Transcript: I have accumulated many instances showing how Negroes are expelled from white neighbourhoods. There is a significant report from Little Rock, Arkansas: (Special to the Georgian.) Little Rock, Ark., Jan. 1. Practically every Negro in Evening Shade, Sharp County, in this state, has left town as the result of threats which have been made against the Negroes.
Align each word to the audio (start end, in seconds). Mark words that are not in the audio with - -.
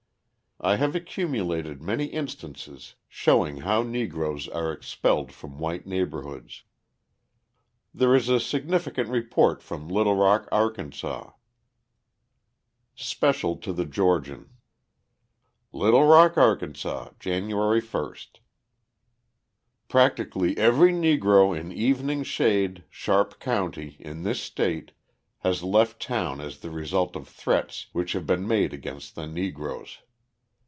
I 0.63 0.75
have 0.75 0.93
accumulated 0.95 1.81
many 1.81 2.05
instances 2.05 2.93
showing 3.09 3.61
how 3.61 3.81
Negroes 3.81 4.47
are 4.47 4.71
expelled 4.71 5.31
from 5.31 5.57
white 5.57 5.87
neighbourhoods. 5.87 6.61
There 7.95 8.13
is 8.15 8.29
a 8.29 8.39
significant 8.39 9.09
report 9.09 9.63
from 9.63 9.87
Little 9.87 10.13
Rock, 10.15 10.47
Arkansas: 10.51 11.31
(Special 12.93 13.55
to 13.57 13.73
the 13.73 13.87
Georgian.) 13.87 14.51
Little 15.71 16.05
Rock, 16.05 16.37
Ark., 16.37 16.61
Jan. 17.17 17.49
1. 17.57 17.81
Practically 19.89 20.57
every 20.59 20.91
Negro 20.93 21.59
in 21.59 21.71
Evening 21.71 22.21
Shade, 22.21 22.83
Sharp 22.87 23.39
County, 23.39 23.97
in 23.99 24.21
this 24.21 24.39
state, 24.43 24.91
has 25.39 25.63
left 25.63 25.99
town 25.99 26.39
as 26.39 26.59
the 26.59 26.69
result 26.69 27.15
of 27.15 27.27
threats 27.27 27.87
which 27.93 28.11
have 28.13 28.27
been 28.27 28.47
made 28.47 28.73
against 28.75 29.15
the 29.15 29.25
Negroes. 29.25 29.97